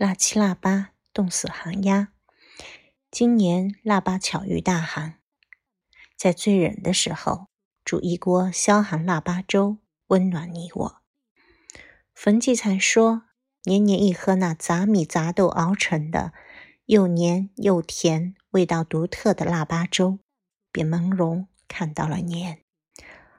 [0.00, 2.14] 腊七腊八，冻死寒鸦。
[3.10, 5.18] 今年腊八巧遇大寒，
[6.16, 7.48] 在最冷的时候，
[7.84, 9.76] 煮一锅消寒腊八粥，
[10.06, 11.02] 温暖你我。
[12.14, 13.24] 冯骥才说
[13.64, 16.32] ：“年年一喝那杂米杂豆熬成的，
[16.86, 20.20] 又黏又甜，味道独特的腊八粥，
[20.72, 22.62] 便朦胧看到了年，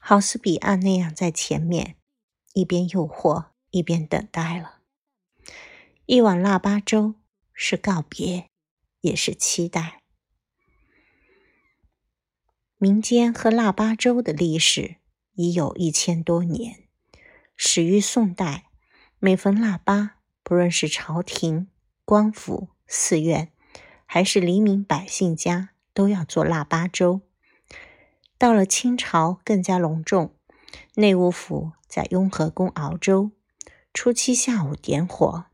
[0.00, 1.96] 好似彼岸那样在前面，
[2.54, 4.75] 一边诱惑，一边等待了。”
[6.08, 7.16] 一碗腊八粥
[7.52, 8.48] 是告别，
[9.00, 10.02] 也是期待。
[12.78, 14.98] 民间喝腊八粥的历史
[15.32, 16.84] 已有一千多年，
[17.56, 18.66] 始于宋代。
[19.18, 21.66] 每逢腊八，不论是朝廷、
[22.04, 23.50] 官府、寺院，
[24.04, 27.22] 还是黎民百姓家，都要做腊八粥。
[28.38, 30.36] 到了清朝，更加隆重。
[30.94, 33.32] 内务府在雍和宫熬粥，
[33.92, 35.46] 初七下午点火。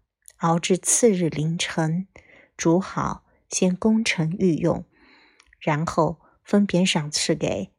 [0.42, 2.08] 熬至次日凌晨，
[2.56, 4.84] 煮好，先功臣御用，
[5.60, 7.70] 然后分别赏赐给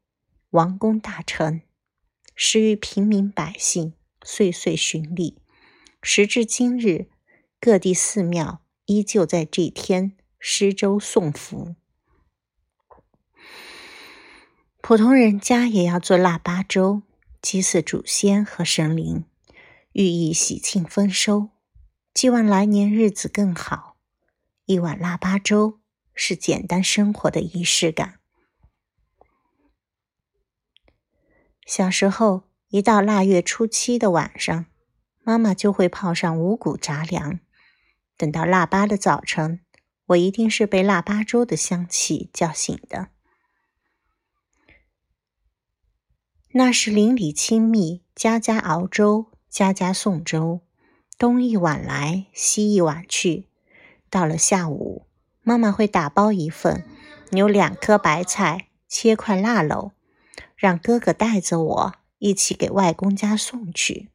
[0.52, 1.64] 王公大臣，
[2.36, 5.42] 施于平民百姓，岁岁循礼。
[6.02, 7.10] 时至今日，
[7.60, 11.76] 各地寺庙依旧在这天施粥送福。
[14.80, 17.02] 普通人家也要做腊八粥，
[17.42, 19.26] 祭祀祖先和神灵，
[19.92, 21.50] 寓意喜庆丰收。
[22.14, 23.98] 希望来年日子更好。
[24.66, 25.80] 一碗腊八粥
[26.14, 28.20] 是简单生活的仪式感。
[31.66, 34.66] 小时候，一到腊月初七的晚上，
[35.24, 37.40] 妈妈就会泡上五谷杂粮。
[38.16, 39.62] 等到腊八的早晨，
[40.08, 43.10] 我一定是被腊八粥的香气叫醒的。
[46.52, 50.62] 那时邻里亲密，家家熬粥，家家送粥。
[51.24, 53.48] 东一碗来，西一碗去。
[54.10, 55.06] 到了下午，
[55.42, 56.84] 妈妈会打包一份，
[57.32, 59.94] 有两颗白菜，切块腊肉，
[60.58, 64.10] 让哥哥带着我一起给外公家送去。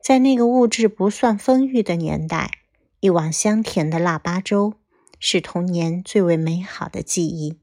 [0.00, 2.50] 在那个物质不算丰裕的年代，
[2.98, 4.74] 一碗香甜的腊八粥
[5.20, 7.60] 是童年最为美好的记忆，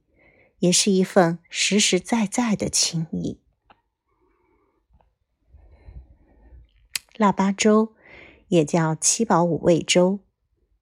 [0.59, 3.41] 也是一份实实在在的情谊。
[7.21, 7.93] 腊八粥
[8.47, 10.21] 也叫七宝五味粥，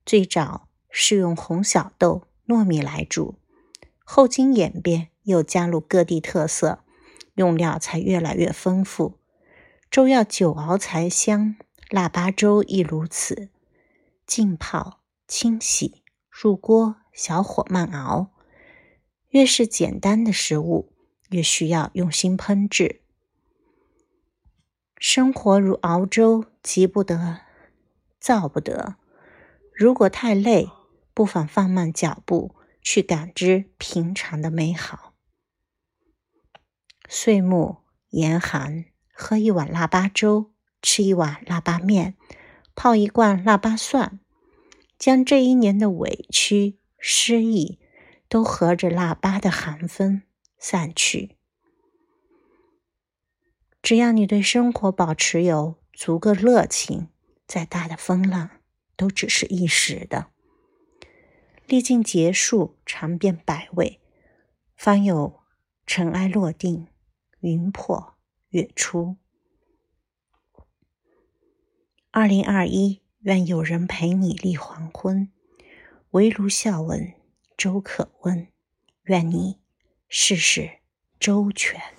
[0.06, 3.36] 最早是用红小豆、糯米来煮，
[4.06, 6.86] 后经演变，又加入各地特色，
[7.36, 9.20] 用料才越来越丰富。
[9.92, 11.58] 粥要久熬才香，
[11.90, 13.50] 腊八粥亦如此。
[14.26, 18.30] 浸泡、清洗、入锅，小火慢熬。
[19.32, 20.94] 越是简单的食物，
[21.32, 23.02] 越需要用心烹制。
[25.00, 27.40] 生活如熬粥，急不得，
[28.20, 28.98] 躁不得。
[29.74, 30.68] 如果太累，
[31.14, 35.14] 不妨放慢脚步，去感知平常的美好。
[37.08, 37.78] 岁暮
[38.10, 38.84] 严寒，
[39.14, 40.52] 喝一碗腊八粥，
[40.82, 42.16] 吃一碗腊八面，
[42.76, 44.20] 泡一罐腊八蒜，
[44.98, 47.80] 将这一年的委屈、失意，
[48.28, 50.24] 都和着腊八的寒风
[50.58, 51.38] 散去。
[53.82, 57.08] 只要你对生活保持有足够热情，
[57.48, 58.50] 再大的风浪
[58.96, 60.28] 都只是一时的。
[61.66, 64.02] 历尽劫数，尝遍百味，
[64.76, 65.40] 方有
[65.86, 66.88] 尘埃落定，
[67.40, 68.16] 云破
[68.50, 69.18] 月出。
[72.12, 75.32] 二零二一，愿有人陪你立黄昏，
[76.12, 77.14] 围炉笑问
[77.56, 78.48] 粥可温。
[79.04, 79.60] 愿你
[80.08, 80.80] 事事
[81.20, 81.99] 周全。